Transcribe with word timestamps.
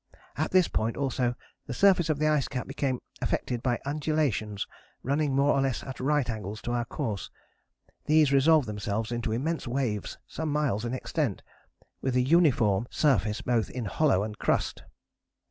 At 0.35 0.49
this 0.49 0.67
point 0.67 0.97
also 0.97 1.35
the 1.67 1.75
surface 1.75 2.09
of 2.09 2.17
the 2.17 2.25
ice 2.27 2.47
cap 2.47 2.65
became 2.67 3.01
affected 3.21 3.61
by 3.61 3.79
undulations 3.85 4.65
running 5.03 5.35
more 5.35 5.53
or 5.53 5.61
less 5.61 5.83
at 5.83 5.99
right 5.99 6.27
angles 6.27 6.59
to 6.63 6.71
our 6.71 6.85
course. 6.85 7.29
These 8.07 8.33
resolved 8.33 8.67
themselves 8.67 9.11
into 9.11 9.31
immense 9.31 9.67
waves 9.67 10.17
some 10.25 10.51
miles 10.51 10.85
in 10.85 10.95
extent, 10.95 11.43
with 12.01 12.15
a 12.15 12.21
uniform 12.21 12.87
surface 12.89 13.41
both 13.41 13.69
in 13.69 13.85
hollow 13.85 14.23
and 14.23 14.39
crust. 14.39 14.81